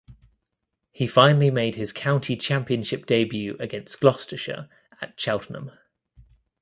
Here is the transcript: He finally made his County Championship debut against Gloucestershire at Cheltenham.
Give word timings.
He 0.89 1.05
finally 1.05 1.51
made 1.51 1.75
his 1.75 1.93
County 1.93 2.35
Championship 2.35 3.05
debut 3.05 3.55
against 3.59 3.99
Gloucestershire 3.99 4.67
at 4.99 5.13
Cheltenham. 5.19 5.69